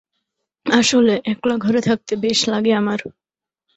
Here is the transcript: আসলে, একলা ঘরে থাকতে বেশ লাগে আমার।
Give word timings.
আসলে, 0.65 1.13
একলা 1.25 1.55
ঘরে 1.57 1.81
থাকতে 1.81 2.13
বেশ 2.15 2.39
লাগে 2.47 2.71
আমার। 2.73 2.99